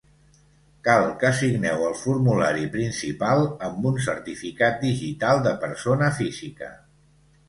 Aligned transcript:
Cal 0.85 1.03
que 1.23 1.29
signeu 1.39 1.83
el 1.89 1.91
formulari 1.99 2.63
principal 2.75 3.45
amb 3.67 3.85
un 3.89 3.99
certificat 4.05 4.81
digital 4.87 5.45
de 5.49 5.53
persona 5.67 6.09
física. 6.23 6.71